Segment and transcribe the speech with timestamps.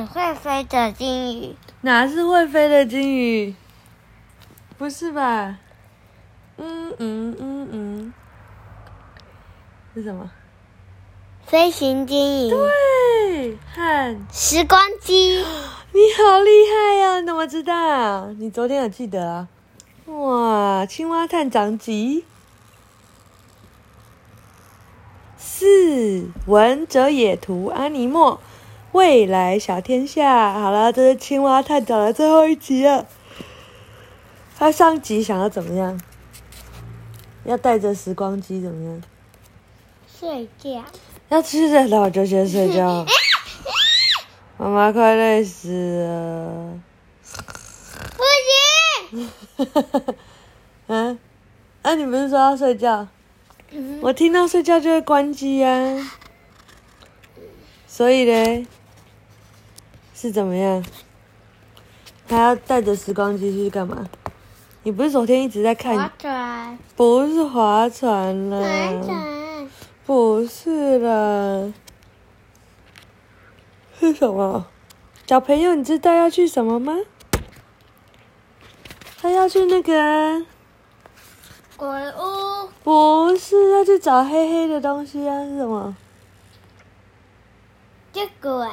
[0.00, 1.56] 是会飞的金鱼。
[1.82, 3.54] 哪是会飞的金鱼？
[4.78, 5.58] 不是吧？
[6.56, 8.14] 嗯嗯嗯嗯，
[9.94, 10.30] 是什么？
[11.44, 12.50] 飞行金鱼。
[12.50, 15.44] 对，看时光机。
[15.92, 17.20] 你好厉害呀、啊！
[17.20, 18.28] 你怎么知道？
[18.38, 19.48] 你昨天有记得啊？
[20.06, 22.24] 哇，青蛙探长集。
[25.36, 28.40] 四文哲野图阿尼默
[28.92, 30.52] 未来小天下。
[30.52, 33.06] 好了，这是青蛙探长的最后一集了。
[34.58, 36.00] 他上集想要怎么样？
[37.44, 39.02] 要带着时光机怎么样？
[40.06, 40.84] 睡觉。
[41.28, 43.06] 要吃的了就先睡觉。
[44.58, 46.78] 妈妈快累死了。
[48.16, 48.22] 不
[49.14, 49.30] 行。
[50.88, 51.18] 嗯，
[51.82, 53.08] 啊，你不是说要睡觉？
[54.02, 56.12] 我听到睡觉就会关机呀、啊，
[57.86, 58.66] 所以呢，
[60.20, 60.84] 是怎么样？
[62.28, 64.06] 还要带着时光机去干嘛？
[64.82, 65.96] 你不是昨天一直在看？
[65.96, 66.78] 划船。
[66.94, 68.60] 不是划船了。
[68.60, 69.70] 划船。
[70.04, 71.72] 不是了。
[73.98, 74.66] 是什么？
[75.26, 76.98] 小朋友，你知道要去什么吗？
[79.22, 80.44] 他要去那个。
[81.78, 82.68] 鬼屋？
[82.84, 85.42] 不是，要去找黑黑的东西啊？
[85.44, 85.96] 是什么？
[88.12, 88.68] 这鬼？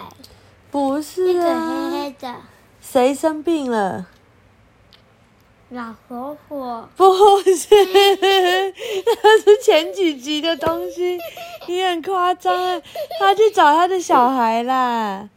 [0.78, 1.26] 不是啊。
[1.26, 2.36] 这个黑黑的。
[2.80, 4.06] 谁生病了？
[5.70, 6.88] 老婆婆。
[6.96, 7.04] 不
[7.42, 7.68] 是，
[9.24, 11.18] 那是前几集的东西。
[11.66, 12.82] 你很夸张啊！
[13.20, 15.28] 他去找他的小孩啦。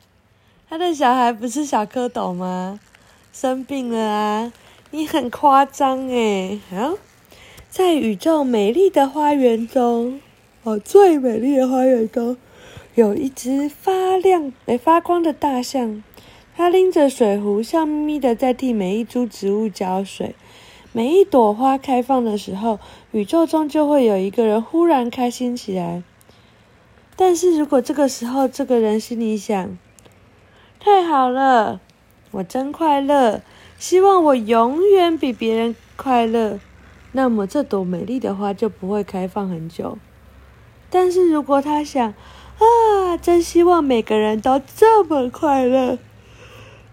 [0.69, 2.79] 他的小孩不是小蝌蚪吗？
[3.33, 4.53] 生病了啊！
[4.91, 6.61] 你很夸张哎。
[6.71, 6.99] 好。
[7.71, 10.21] 在宇宙美丽的花园中，
[10.65, 12.37] 哦，最美丽的花园中，
[12.95, 16.03] 有一只发亮、没发光的大象。
[16.57, 20.35] 它拎着水壶，笑眯眯的在替每一株植物浇水。
[20.93, 22.81] 每一朵花开放的时候，
[23.13, 26.03] 宇宙中就会有一个人忽然开心起来。
[27.17, 29.79] 但是如果这个时候，这个人心里想
[30.81, 31.81] ：“太好了，
[32.33, 33.41] 我真快乐，
[33.79, 36.59] 希望我永远比别人快乐。”
[37.13, 39.97] 那么这朵美丽的花就不会开放很久。
[40.91, 42.15] 但是如果他想，
[42.61, 45.99] 啊，真希望每个人都这么快乐，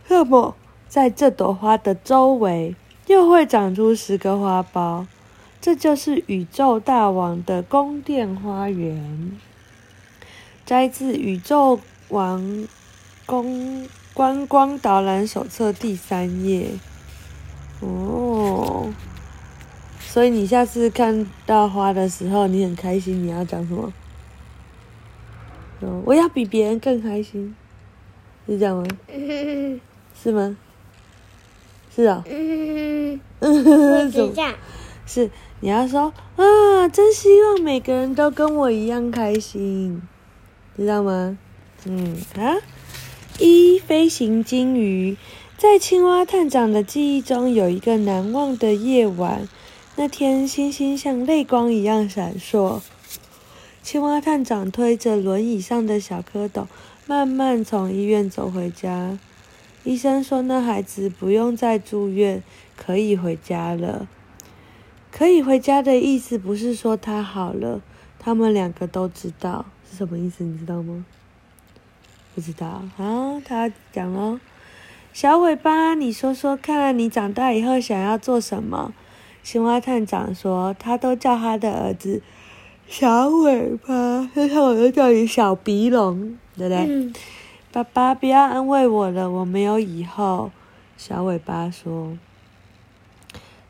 [0.07, 0.55] 那么
[0.87, 2.73] 在这朵花的周围
[3.07, 5.05] 又会长出十个花苞，
[5.59, 9.37] 这就是宇宙大王的宫殿花园。
[10.65, 11.79] 摘自《宇宙
[12.09, 12.65] 王
[13.25, 16.69] 宫观光导览手册》第三页。
[17.81, 18.93] 哦。
[19.99, 23.91] 所以你下次看到花的时候，你很开心，你要讲什么？
[26.05, 27.55] 我要比别人更开心，
[28.47, 28.87] 是这样吗？
[30.21, 30.57] 是吗？
[31.95, 32.23] 是啊。
[32.27, 34.55] 嗯，是这样。
[35.05, 35.29] 是
[35.61, 40.01] 你要说啊，真希望每个人都跟我一样开心，
[40.75, 41.37] 知道吗？
[41.85, 42.57] 嗯啊，
[43.39, 45.15] 一飞行鲸鱼，
[45.57, 49.47] 在青蛙探长的记忆中有一个难忘的夜晚。
[49.95, 52.81] 那天，星星像泪光一样闪烁。
[53.87, 56.65] 青蛙探长推着轮椅上的小蝌蚪，
[57.05, 59.17] 慢慢从医院走回家。
[59.85, 62.43] 医生说，那孩子不用再住院，
[62.75, 64.09] 可以回家了。
[65.09, 67.79] 可以回家的意思不是说他好了，
[68.19, 71.05] 他们两个都知道是什么意思，你知道吗？
[72.35, 72.83] 不知道。
[72.97, 74.41] 啊，他讲喽。
[75.13, 78.93] 小尾巴，你说说看，你长大以后想要做什么？
[79.41, 82.21] 青蛙探长说：“他都叫他的儿子
[82.87, 87.13] 小尾巴，现在我就叫你小鼻龙，对不对？”嗯、
[87.71, 90.51] 爸爸，不要安慰我了，我没有以后。
[90.97, 92.17] 小尾巴说：“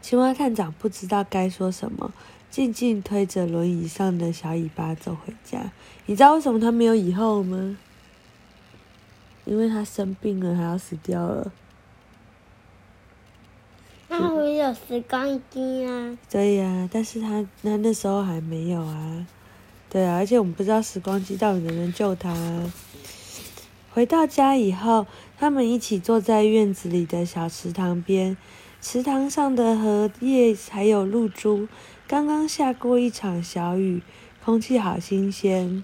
[0.01, 2.13] 青蛙探长不知道该说什么，
[2.50, 5.72] 静静推着轮椅上的小尾巴走回家。
[6.06, 7.77] 你知道为什么他没有以后吗？
[9.44, 11.51] 因为他生病了，还要死掉了。”
[14.09, 16.18] 那我有时光机啊？
[16.30, 19.27] 对呀，但是他那那时候还没有啊。
[19.89, 22.33] 对啊，而且我们不知道时光机到底能不能救他。
[23.92, 25.07] 回到家以后，
[25.38, 28.38] 他们一起坐在院子里的小池塘边，
[28.81, 31.68] 池塘上的荷叶还有露珠，
[32.07, 34.01] 刚刚下过一场小雨，
[34.45, 35.83] 空气好新鲜。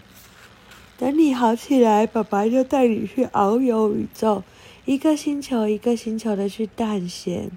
[0.97, 4.43] 等你好起来，爸爸就带你去遨游宇宙，
[4.85, 7.51] 一个星球一个星球的去探险。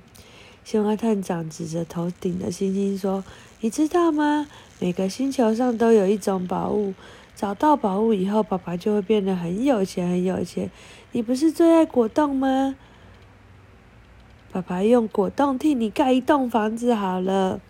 [0.67, 3.23] 青蛙探长指着头顶的星星说
[3.63, 4.49] ：“你知道吗？
[4.81, 6.93] 每个星球上都有一种宝物，
[7.37, 10.69] 找到宝物以后，爸爸就会变得很有钱，很有钱。
[11.13, 12.75] 你不是最爱果冻吗？
[14.51, 17.61] 爸爸用果冻替你盖一栋房子好了。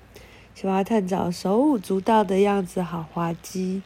[0.54, 3.82] 青蛙探长手舞足蹈的样子好滑稽。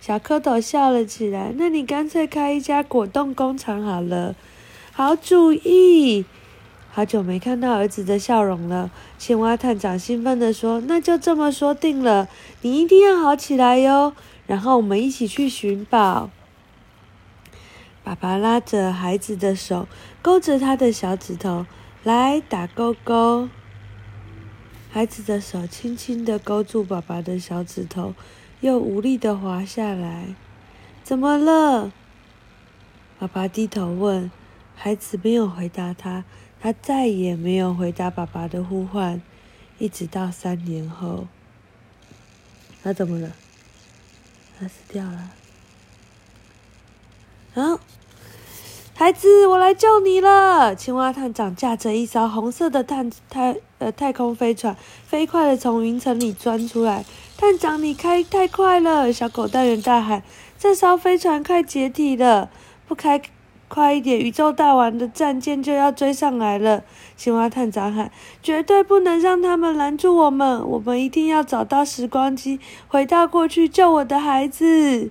[0.00, 1.52] 小蝌蚪笑了起来。
[1.56, 4.36] 那你干脆开一家果冻工厂好了。
[4.92, 6.24] 好主意。
[6.94, 8.88] 好久没看到儿子的笑容了，
[9.18, 12.28] 青蛙探长兴奋地说：“那就这么说定了，
[12.60, 14.12] 你一定要好起来哟。”
[14.46, 16.30] 然后我们一起去寻宝。
[18.04, 19.88] 爸爸拉着孩子的手，
[20.22, 21.66] 勾着他的小指头，
[22.04, 23.48] 来打勾勾。
[24.92, 28.14] 孩子的手轻轻地勾住爸爸的小指头，
[28.60, 30.36] 又无力地滑下来。
[31.02, 31.90] 怎么了？
[33.18, 34.30] 爸爸低头问。
[34.76, 36.24] 孩子没有回答他，
[36.64, 39.20] 他再也没有回答爸爸的呼唤，
[39.78, 41.26] 一直到三年后。
[42.82, 43.32] 他怎么了？
[44.58, 45.30] 他死掉了。
[47.52, 47.78] 啊，
[48.94, 50.74] 孩子，我来救你了！
[50.74, 54.74] 青蛙探长驾着一艘红色的太太呃太空飞船，
[55.06, 57.04] 飞快地从云层里钻出来。
[57.36, 59.12] 探长，你开太快了！
[59.12, 60.22] 小狗大人大喊
[60.58, 62.48] ：“这艘飞船快解体了，
[62.88, 63.20] 不开！”
[63.66, 64.20] 快一点！
[64.20, 66.84] 宇宙大王的战舰就要追上来了！
[67.16, 68.12] 青蛙探长喊
[68.42, 70.64] ：“绝对不能让他们拦住我们！
[70.68, 75.10] 我们一定要找到时光机，回到过去救我的孩子！”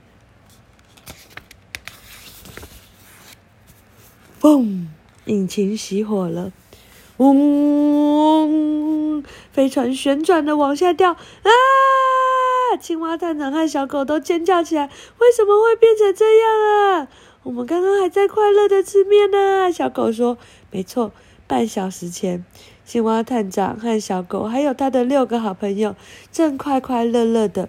[4.40, 4.86] 嘣！
[5.26, 6.52] 引擎熄火了，
[7.18, 9.24] 嗡！
[9.52, 11.12] 飞船旋转的往下掉！
[11.12, 11.18] 啊！
[12.80, 14.90] 青蛙探长和小狗都尖叫起来
[15.20, 17.08] ：“为什么会变成这样啊？”
[17.44, 20.38] 我们刚刚还在快乐的吃面呢，小狗说
[20.72, 21.12] ：“没错，
[21.45, 22.45] 半小时前，
[22.86, 25.94] 青蛙探长和小狗还有他的六个好朋友
[26.31, 27.68] 正快快乐乐的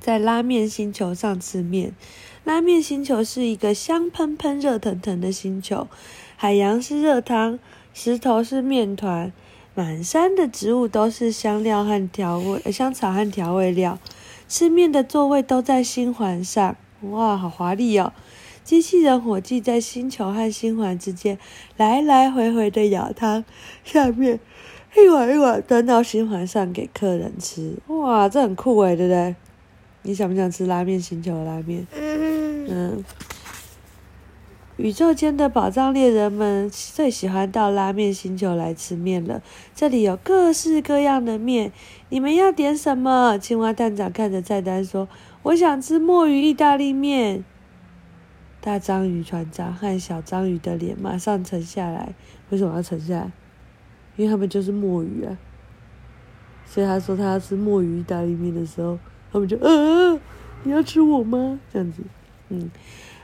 [0.00, 1.94] 在拉面星球上吃面。
[2.42, 5.86] 拉面星球是一个香喷喷、热腾腾的星球，
[6.36, 7.60] 海洋是热汤，
[7.94, 9.32] 石头是面团，
[9.76, 14.00] 满山的植物都是香料和调味，香草和调味料。
[14.48, 18.12] 吃面的座位都在星环上，哇，好华丽哦！”
[18.66, 21.38] 机器人伙计在星球和星环之间
[21.76, 23.44] 来来回回的舀汤，
[23.84, 24.40] 下面
[24.96, 27.76] 一碗一碗端到星环上给客人吃。
[27.86, 29.36] 哇，这很酷诶，对不对？
[30.02, 31.86] 你想不想吃拉面星球的拉面？
[31.94, 33.04] 嗯。
[34.78, 39.40] 宇宙间的宝藏猎人们最喜欢到拉面星球来吃面了。
[39.76, 41.70] 这里有各式各样的面，
[42.08, 43.38] 你们要点什么？
[43.38, 45.08] 青蛙探长看着菜单说
[45.44, 47.44] ：“我想吃墨鱼意大利面。”
[48.66, 52.12] 大章鱼船长和小章鱼的脸马上沉下来。
[52.50, 53.30] 为什么要沉下来？
[54.16, 55.38] 因为他们就是墨鱼啊。
[56.66, 58.98] 所以他说他要吃墨鱼意大利面的时候，
[59.30, 60.18] 他们就呃，
[60.64, 61.60] 你要吃我吗？
[61.72, 62.02] 这样子，
[62.48, 62.68] 嗯，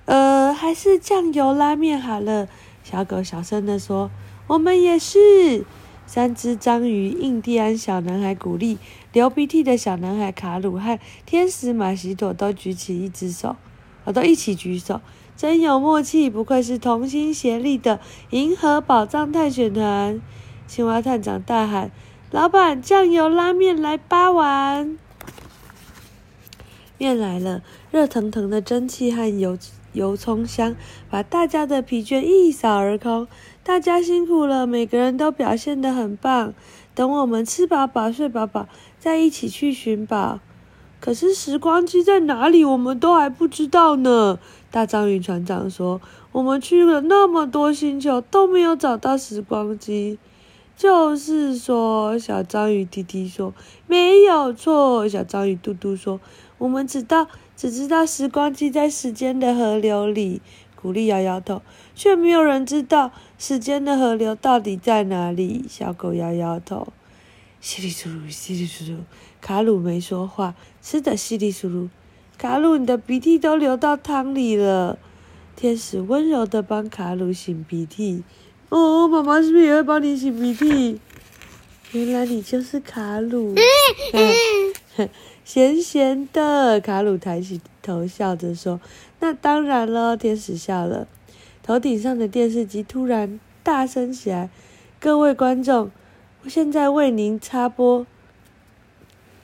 [0.05, 2.47] 呃，还是酱油拉面好了。
[2.85, 4.13] 小狗小声的说
[4.47, 5.65] ：“我们也是。”
[6.07, 8.79] 三只章鱼，印第安小男孩古力，
[9.13, 13.57] 流鼻涕的小男孩卡鲁和天使马西朵都举起一只手，
[14.05, 15.01] 我都一起举手。
[15.43, 17.99] 真有默契，不愧是同心协力的
[18.31, 20.21] 银河宝藏探险团！
[20.69, 21.91] 青蛙探长大喊
[22.31, 24.97] ：“老板，酱油拉面来八碗！”
[26.97, 27.61] 面来了，
[27.91, 29.59] 热腾腾的蒸汽和油
[29.95, 30.77] 油葱香
[31.11, 33.27] 把大家的疲倦一扫而空。
[33.65, 36.55] 大家辛苦了，每个人都表现得很棒。
[36.95, 38.69] 等我们吃饱饱、睡饱饱，
[39.01, 40.39] 再一起去寻宝。
[41.01, 42.65] 可是时光机在哪里？
[42.65, 44.39] 我们都还不知道呢。
[44.73, 46.01] 大章鱼船长说
[46.33, 50.19] ：“我们去了那么多星球，都没有找到时光机。”
[50.75, 53.53] 就是说，小章鱼弟弟说
[53.87, 56.19] ：“没有错。”小章鱼嘟嘟说
[56.57, 60.41] ：“我们知道，只知道时光机在时间的河流里。”
[60.75, 61.61] 古力摇摇头，
[61.95, 65.67] 却没有人知道时间的河流到底在哪里。
[65.69, 66.89] 小狗摇摇头。
[67.61, 68.97] 稀里疏噜，稀里疏噜。
[69.43, 71.89] 卡鲁没说话，吃的稀里疏噜。
[72.39, 74.99] 卡鲁，你的鼻涕都流到汤里了。
[75.55, 78.25] 天使温柔的帮卡鲁擤鼻涕。
[78.69, 81.01] 哦，妈妈是不是也会帮你擤鼻涕？
[81.93, 83.55] 原来你就是卡鲁。
[85.45, 88.81] 咸咸的，卡鲁抬起头笑着说
[89.21, 91.07] ：“那当然了。”天使笑了。
[91.63, 94.51] 头顶上的电视机突然大声起来
[94.99, 95.91] ：“各位观众！”
[96.45, 98.05] 我现在为您插播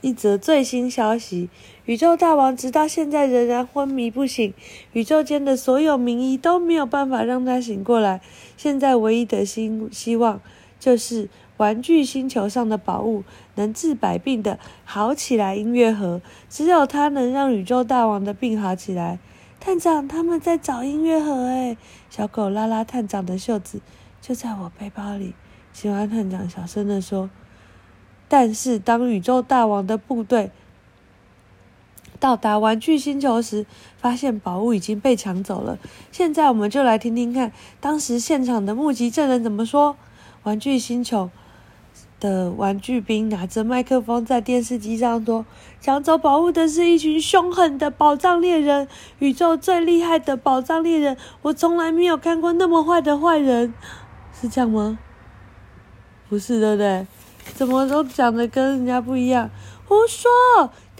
[0.00, 1.48] 一则最新消息：
[1.88, 4.52] 宇宙大王直到现在仍然昏迷不醒，
[4.92, 8.20] 宇宙间的所有名医都没有办法让他醒过来。
[8.58, 10.38] 现在唯一的希希望
[10.78, 19.18] 就是玩具星球上的宝物，能治百病的好起来音乐盒，只有它能让宇宙大王的病好起来。
[19.58, 21.78] 探长，他们在找音乐盒哎！
[22.10, 23.80] 小狗拉拉探长的袖子，
[24.20, 25.32] 就在我背包里。
[25.72, 27.30] 喜欢探长小声地说。
[28.30, 30.50] 但是，当宇宙大王的部队
[32.20, 33.64] 到达玩具星球时，
[33.96, 35.78] 发现宝物已经被抢走了。
[36.10, 39.96] 现在，我们就来听听看，当时现场的目击证人怎么说。
[40.44, 41.30] 玩具星球
[42.20, 45.44] 的玩具兵拿着麦克风在电视机上说
[45.80, 51.16] ：“抢走宝物的是一群凶狠的宝藏猎人，宇宙最厉害的宝藏猎人。
[51.42, 53.74] 我从来没有看过那么坏的坏人，
[54.40, 54.98] 是这样吗？
[56.28, 57.06] 不是，对不对？”
[57.54, 59.50] 怎么都讲的跟人家不一样？
[59.86, 60.30] 胡说！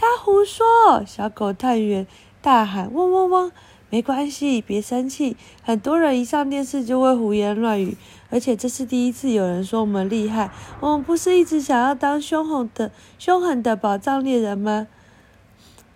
[0.00, 0.64] 他胡说！
[1.05, 2.07] 小狗探员
[2.40, 3.50] 大喊：“汪汪汪！”
[3.90, 5.37] 没关系，别生气。
[5.64, 7.97] 很多人一上电视就会胡言乱语，
[8.31, 10.52] 而且这是第一次有人说我们厉害。
[10.78, 14.87] 我们不是一直想要当凶狠的、凶狠的宝藏猎人吗？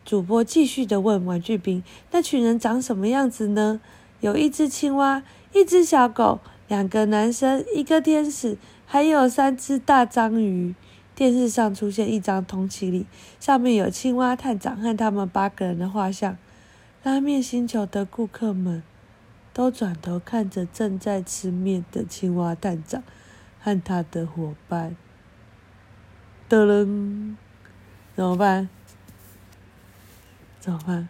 [0.04, 3.80] 主播继续的问玩具兵：“那群人长什么样子呢？”
[4.18, 8.59] 有一只青蛙，一只小狗，两个男生，一个天使。
[8.85, 10.75] 还有三只大章鱼。
[11.14, 13.07] 电视上出现一张通缉令，
[13.38, 16.37] 上面有青蛙探长和他们八个人的画像。
[17.02, 18.83] 拉面星球的顾客们
[19.52, 23.02] 都转头看着正在吃面的青蛙探长
[23.61, 24.97] 和他的伙伴。
[26.49, 27.35] 噔噔，
[28.14, 28.69] 怎么办？
[30.61, 31.09] 怎么办？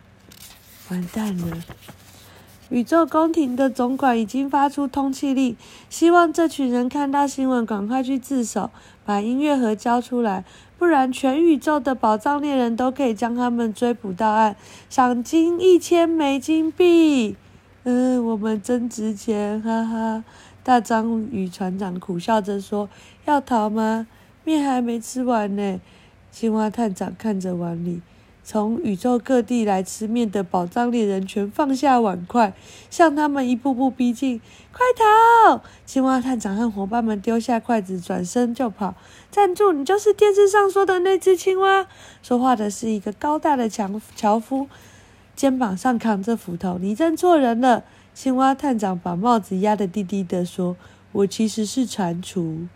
[0.88, 1.58] 完蛋了！
[2.70, 5.54] 宇宙宫廷的总管已经发出通缉令，
[5.90, 8.70] 希望这群人看到新闻赶快去自首，
[9.04, 10.44] 把音乐盒交出来，
[10.78, 14.56] 不然全宇宙的宝藏猎人都可以将他们追捕到案，
[14.88, 17.36] 赏金一千枚金币。
[17.84, 20.24] 嗯，我们真值钱，哈哈！
[20.62, 22.88] 大章鱼船长苦笑着说
[23.26, 24.06] ：“要逃吗？
[24.44, 25.80] 面还没吃完呢。”
[26.30, 28.00] 青蛙探长看着碗里。
[28.44, 32.52] 从宇宙各地来吃面的宝藏猎人全放下碗筷，
[32.90, 34.40] 向他们一步步逼近。
[34.72, 35.62] 快逃！
[35.86, 38.94] 青蛙探长和伙伴们丢下筷子，转身就跑。
[39.30, 39.72] 站住！
[39.72, 41.86] 你就是电视上说的那只青蛙。
[42.22, 44.68] 说话的是一个高大的强樵夫，
[45.36, 46.78] 肩膀上扛着斧头。
[46.78, 47.84] 你认错人了。
[48.12, 50.76] 青蛙探长把帽子压得低低的说
[51.12, 52.66] ：“我其实是蟾蜍。”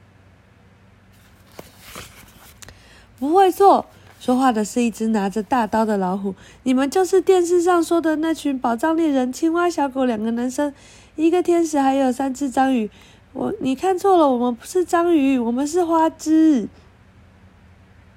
[3.18, 3.86] 不会错。
[4.18, 6.34] 说话的是一只拿着大刀的老虎。
[6.64, 10.72] 你们就是电视上说的那群宝藏猎人，青蛙、小狗两个男生，
[11.14, 12.90] 一个天使，还有三只章鱼。
[13.32, 16.68] 我，你看错了，我们不是章鱼，我们是花枝。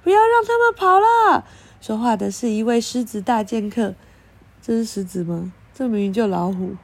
[0.02, 1.44] 不要让他们跑了！
[1.82, 3.94] 说话的是一位狮子大剑客。
[4.62, 5.52] 这是狮子吗？
[5.74, 6.76] 这明明就老虎。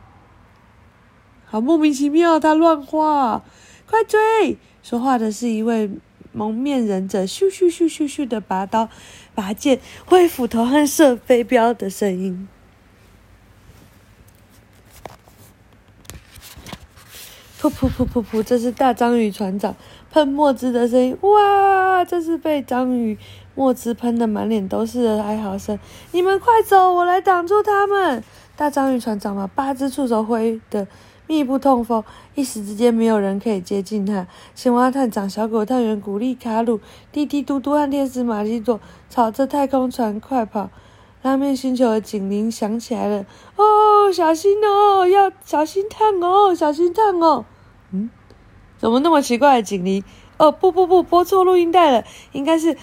[1.46, 3.42] 好莫名其妙，他乱画。
[3.90, 4.58] 快追！
[4.84, 5.90] 说话的是一位。
[6.36, 8.90] 蒙面忍者咻咻咻咻咻的拔刀、
[9.34, 12.48] 拔剑、挥斧头和射飞镖的声音。
[17.62, 19.76] 噗噗噗噗噗，这是大章鱼船长
[20.12, 21.18] 喷墨汁的声音。
[21.22, 23.18] 哇，这是被章鱼
[23.56, 25.80] 墨汁喷的满脸都是的哀嚎声。
[26.12, 28.24] 你们快走，我来挡住他们！
[28.56, 30.86] 大章鱼船长把八只触手挥的。
[31.28, 32.04] 密不透风，
[32.36, 34.28] 一时之间没有人可以接近他。
[34.54, 36.80] 青蛙探长、小狗探员鼓励卡鲁、
[37.12, 38.80] 滴滴嘟嘟和天使玛基朵
[39.10, 40.70] 朝着太空船快跑。
[41.22, 47.46] 拉面星球的警铃响起来了，哦，小心哦，要小心烫哦，小心烫哦。
[47.90, 48.12] 嗯，
[48.78, 50.04] 怎么那么奇怪的警铃？
[50.38, 52.78] 哦，不不不，播错录音带了，应该是铃铃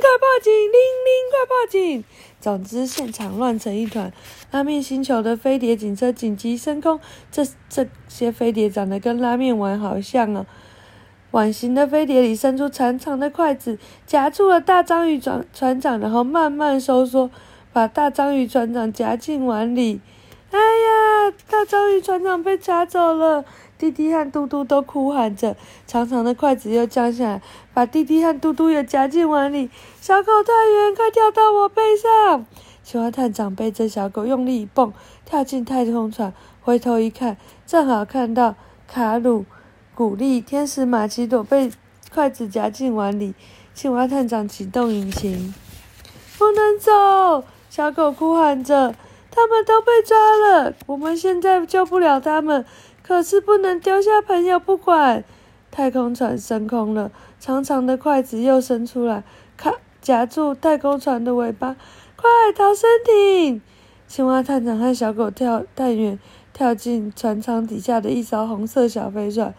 [0.00, 2.04] 快报警，铃铃快报警。
[2.40, 4.12] 总之，现场乱成一团。
[4.50, 6.98] 拉面星球的飞碟警车紧急升空，
[7.30, 10.46] 这这些飞碟长得跟拉面碗好像哦。
[11.32, 17.30] 碗形的飞碟里伸出长长的筷子，夹住了大章鱼船船长，然后慢慢收缩，
[17.72, 20.00] 把大章鱼船长夹进碗里。
[20.52, 23.44] 哎呀，大章鱼船长被夹走了！
[23.78, 25.56] 滴滴和嘟嘟都哭喊着。
[25.86, 27.42] 长长的筷子又降下来，
[27.74, 29.70] 把滴滴和嘟嘟也夹进碗里。
[30.00, 32.46] 小狗探员，快跳到我背上！
[32.82, 34.92] 青蛙探长背着小狗用力一蹦，
[35.24, 36.32] 跳进太空船。
[36.62, 38.54] 回头一看，正好看到
[38.86, 39.44] 卡鲁、
[39.94, 41.70] 古丽、天使玛奇朵被
[42.12, 43.34] 筷子夹进碗里。
[43.74, 45.54] 青蛙探长启动引擎，
[46.38, 47.44] 不能走！
[47.68, 48.94] 小狗哭喊着
[49.30, 52.64] ：“他们都被抓了，我们现在救不了他们。
[53.06, 55.22] 可是不能丢下朋友不管。”
[55.70, 59.22] 太空船升空了，长长的筷子又伸出来，
[59.58, 61.76] 卡夹住太空船的尾巴。
[62.16, 63.60] 快逃生艇！
[64.08, 66.18] 青蛙探长和小狗跳探员
[66.54, 69.52] 跳进船舱底下的一艘红色小飞船。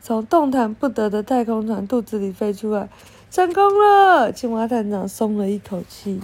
[0.00, 2.88] 从动弹不得的太空船肚子里飞出来，
[3.28, 4.30] 成功了！
[4.30, 6.20] 青蛙探长松了一口气。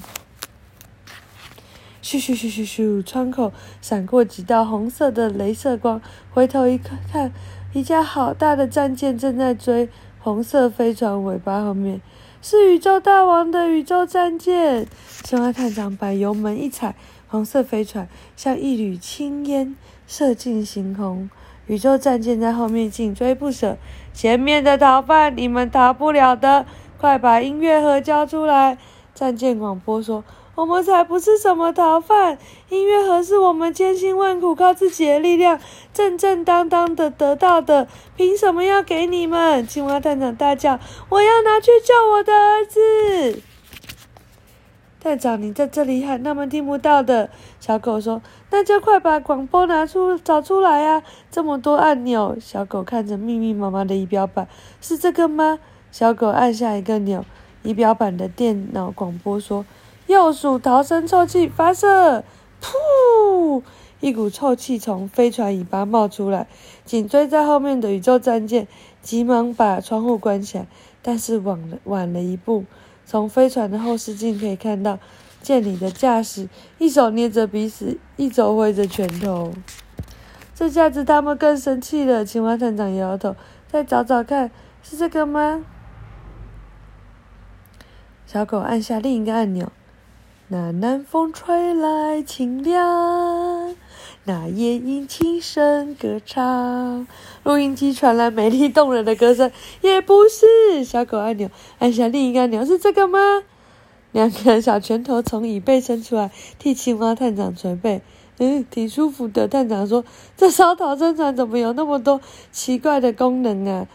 [2.02, 7.32] 咻咻咻咻咻，窗口闪过几道红色的镭射光，回头一看，
[7.73, 12.00] 一架好大的战舰正在追红色飞船尾巴后面，
[12.42, 14.87] 是宇宙大王的宇宙战舰。
[15.23, 16.97] 青蛙探长把油门一踩，
[17.28, 19.76] 红色飞船像一缕青烟
[20.09, 21.30] 射进星空。
[21.68, 23.78] 宇宙战舰在后面紧追不舍，
[24.12, 26.66] 前面的逃犯你们逃不了的，
[26.99, 28.76] 快把音乐盒交出来！
[29.14, 30.25] 战舰广播说
[30.62, 32.38] ：“我们才不是什么逃犯，
[32.69, 35.59] 音乐盒是我们千辛万苦靠自己的力量
[35.92, 40.78] 正正当当的得到的，凭什么要给你们？”青蛙探长大叫
[41.11, 43.42] ：“我要拿去救我的儿子！”
[45.02, 47.28] 探长，你在这里喊，他们听不到的。
[47.59, 51.02] 小狗说：“那就快把广播拿出，找出来啊！
[51.28, 54.47] 这么多按钮。”小狗看着密密麻麻的仪表板，
[54.81, 55.59] 是这个吗？
[55.90, 57.25] 小狗按下一个钮，
[57.64, 59.66] 仪表板的电脑广播说
[60.12, 62.25] ：“鼬鼠逃生臭气发射！”
[62.62, 63.62] 噗，
[64.00, 66.47] 一股臭气从飞船尾巴冒出来，
[66.85, 68.69] 紧追在后面的宇宙战舰
[69.00, 70.66] 急忙把窗户关起来，
[71.02, 72.64] 但是晚了晚了一步。
[73.04, 75.00] 从飞船的后视镜可以看到，
[75.42, 79.52] 舰里的驾驶一手捏着鼻屎，一手挥着拳头。
[80.54, 82.25] 这下子他们更生气了。
[82.25, 83.35] 青蛙探长摇摇头，
[83.66, 84.52] 再找找看，
[84.85, 85.64] 是这个吗？
[88.25, 89.73] 小狗按下另一个按钮。
[90.52, 93.75] 那南风吹来清凉，
[94.25, 97.06] 那夜莺轻声歌唱。
[97.42, 100.85] 录音机传来美丽动人的歌声，也不是。
[100.85, 103.18] 小狗按钮，按下另一个按钮，是这个吗？
[104.12, 108.02] 两个小拳头从椅背伸出来，替青蛙探长捶背。
[108.37, 109.49] 嗯，挺舒服的。
[109.49, 110.04] 探长说
[110.37, 113.87] ：“这艘逃生船怎么有那么多奇怪的功能啊？”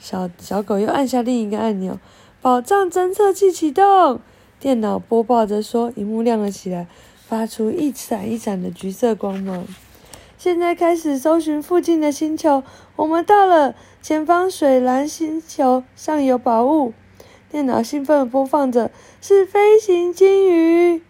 [0.00, 1.98] 小小狗又按下另一个按钮，
[2.40, 4.22] 宝藏侦测器启动。
[4.60, 6.86] 电脑播报着说，荧幕亮了起来，
[7.26, 9.66] 发出一闪一闪的橘色光芒。
[10.36, 12.62] 现在开始搜寻附近的星球，
[12.96, 16.92] 我们到了前方水蓝星球，上有宝物。
[17.50, 18.90] 电脑兴奋地播放着，
[19.22, 21.00] 是飞行鲸鱼。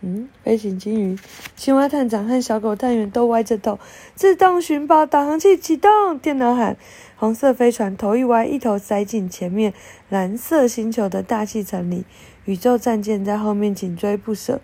[0.00, 1.18] 嗯，飞行鲸鱼。
[1.56, 3.78] 青蛙探长和小狗探员都歪着头。
[4.14, 6.78] 自动寻宝导航器启动，电脑喊。
[7.16, 9.74] 红色飞船头一歪，一头塞进前面
[10.08, 12.04] 蓝色星球的大气层里。
[12.48, 14.58] 宇宙战舰在后面紧追不舍。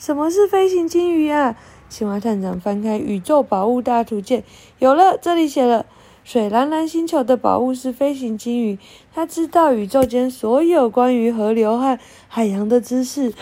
[0.00, 1.54] 什么是飞行鲸鱼啊？
[1.88, 4.42] 青蛙探长翻开宇宙宝物大图鉴，
[4.80, 5.86] 有了，这里写了：
[6.24, 8.80] 水蓝蓝星球的宝物是飞行鲸鱼。
[9.14, 13.32] 他知道宇宙间所有关于河流和海洋的知识。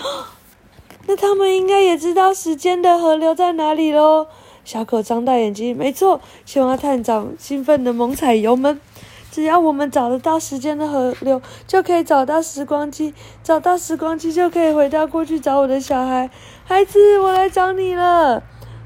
[1.09, 4.27] 那他们应该也知道时间的河流在哪里喽？
[4.67, 6.21] 小狗张大眼睛，没错。
[6.45, 8.79] 青蛙探长兴奋地猛踩油门。
[9.39, 16.29] 只要我们找得到时间的河流，就可以找到时光机；找到时光机，就可以回到过去找我的小孩。
[16.65, 18.43] 孩子，我来找你了！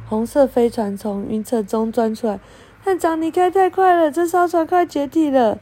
[0.07, 2.39] 红色飞船从云层中钻出来。
[2.85, 5.59] 探长，你开太快了，这艘船快解体了。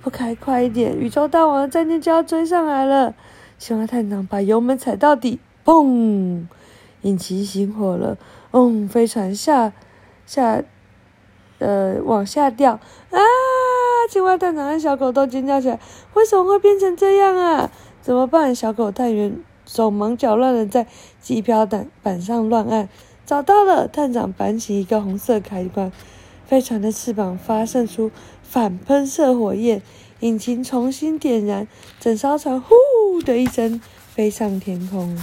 [0.00, 3.16] 不开快一点，宇宙大王的战舰就要追上来了。
[3.58, 6.46] 青蛙探长把油门踩到底，砰！
[7.02, 8.16] 引擎熄火了。
[8.52, 9.72] 嗯，飞船下
[10.24, 10.62] 下
[11.58, 12.74] 呃往下掉
[13.10, 13.18] 啊！
[14.08, 15.78] 青蛙探长和小狗都尖叫起来
[16.14, 17.70] ：“为什么会变成这样啊？
[18.00, 20.86] 怎么办？”小狗探员手忙脚乱的在
[21.20, 22.88] 机票板板上乱按。
[23.26, 25.92] 找到了，探长扳起一个红色开关，
[26.46, 28.10] 飞船的翅膀发射出
[28.42, 29.82] 反喷射火焰，
[30.20, 31.68] 引擎重新点燃，
[32.00, 32.74] 整艘船“呼”
[33.22, 33.78] 的一声
[34.14, 35.18] 飞上天空。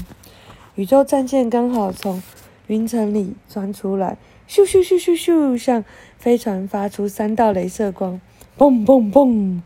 [0.76, 2.22] 宇宙战舰刚好从
[2.68, 5.84] 云层里钻出来，咻咻咻咻咻，向
[6.20, 8.22] 飞船发出三道镭射光。
[8.58, 9.62] 嘣嘣嘣！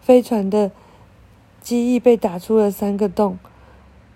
[0.00, 0.72] 飞船的
[1.60, 3.38] 机翼被打出了三个洞。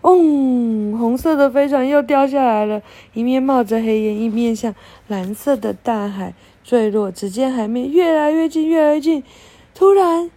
[0.02, 0.96] 嗡！
[0.98, 4.74] 红色的飞船又掉下来了，一面冒着黑烟，一面向
[5.08, 7.10] 蓝色的大海坠落。
[7.10, 9.22] 只见海面越来越近，越来越近。
[9.74, 10.30] 突然，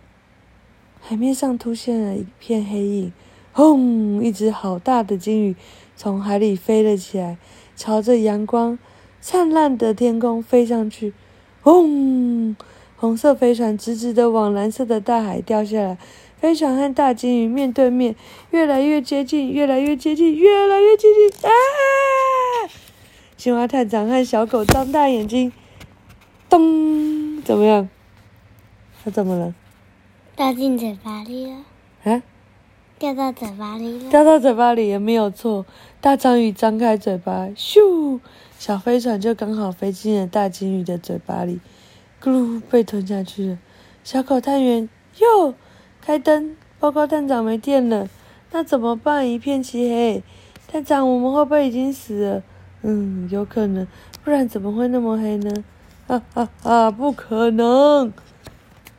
[0.99, 3.13] 海面上出现了一片黑影。
[3.51, 4.23] 轰！
[4.23, 5.55] 一只好大的鲸鱼
[5.95, 7.37] 从海里飞了起来，
[7.75, 8.77] 朝着阳光
[9.19, 11.13] 灿烂的天空飞上去。
[11.61, 12.55] 轰！
[12.99, 15.97] 红色飞船直直的往蓝色的大海掉下来，
[16.37, 18.13] 飞船和大鲸鱼面对面，
[18.51, 21.49] 越来越接近，越来越接近，越来越接近！
[21.49, 21.51] 啊！
[23.37, 25.53] 青蛙探长和小狗张大眼睛，
[26.49, 27.41] 咚！
[27.41, 27.87] 怎么样？
[29.01, 29.55] 它怎么了？
[30.35, 31.63] 掉进嘴巴里了。
[32.03, 32.21] 啊？
[32.97, 34.09] 掉到嘴巴里了。
[34.09, 35.65] 掉到嘴巴里也没有错。
[36.01, 38.19] 大章鱼张开嘴巴，咻！
[38.57, 41.61] 小飞船就刚好飞进了大鲸鱼的嘴巴里。
[42.21, 43.57] 咕噜，被吞下去了。
[44.03, 45.53] 小狗探员哟，
[46.01, 48.07] 开灯，报告探长没电了，
[48.51, 49.29] 那怎么办？
[49.29, 50.23] 一片漆黑。
[50.67, 52.43] 探长，我们会不会已经死了？
[52.81, 53.87] 嗯，有可能，
[54.23, 55.63] 不然怎么会那么黑呢？
[56.07, 56.91] 啊啊啊！
[56.91, 58.11] 不可能！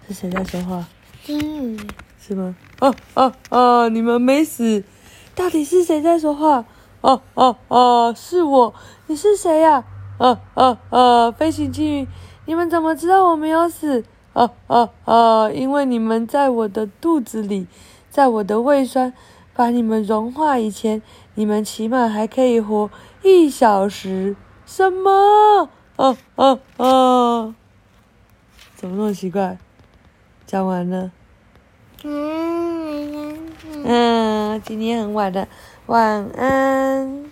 [0.07, 0.87] 是谁在说话？
[1.25, 1.79] 金鱼。
[2.19, 2.55] 是吗？
[2.79, 3.89] 啊啊啊！
[3.89, 4.85] 你们没死，
[5.35, 6.65] 到底是谁在说话？
[7.01, 8.13] 啊啊啊！
[8.15, 8.75] 是我，
[9.07, 9.85] 你是谁呀？
[10.19, 11.31] 啊啊啊！
[11.33, 12.09] 飞行金鱼，
[12.51, 14.03] 你们怎么知道我没有死？
[14.33, 15.49] 啊啊啊！
[15.53, 17.69] 因为你们在我的肚子里，
[18.11, 19.13] 在我的胃酸
[19.55, 21.01] 把你们融化以前，
[21.37, 22.91] 你们起码还可以活
[23.23, 24.35] 一小时。
[24.67, 25.69] 什么？
[25.95, 27.55] 啊啊啊！
[28.75, 29.57] 怎么那么奇怪？
[30.45, 31.13] 讲完了。
[32.03, 33.49] 嗯，
[33.85, 35.47] 嗯今天很晚了，
[35.87, 37.30] 晚安。